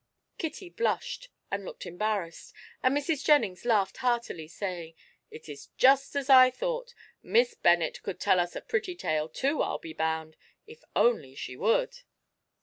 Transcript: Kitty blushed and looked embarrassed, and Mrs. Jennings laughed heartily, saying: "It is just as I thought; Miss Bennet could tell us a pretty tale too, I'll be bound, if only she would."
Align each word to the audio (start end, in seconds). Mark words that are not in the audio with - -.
Kitty 0.39 0.69
blushed 0.71 1.29
and 1.51 1.63
looked 1.63 1.85
embarrassed, 1.85 2.55
and 2.81 2.97
Mrs. 2.97 3.23
Jennings 3.23 3.65
laughed 3.65 3.97
heartily, 3.97 4.47
saying: 4.47 4.95
"It 5.29 5.47
is 5.47 5.67
just 5.77 6.15
as 6.15 6.27
I 6.27 6.49
thought; 6.49 6.95
Miss 7.21 7.53
Bennet 7.53 8.01
could 8.01 8.19
tell 8.19 8.39
us 8.39 8.55
a 8.55 8.61
pretty 8.61 8.95
tale 8.95 9.29
too, 9.29 9.61
I'll 9.61 9.77
be 9.77 9.93
bound, 9.93 10.37
if 10.65 10.83
only 10.95 11.35
she 11.35 11.55
would." 11.55 11.99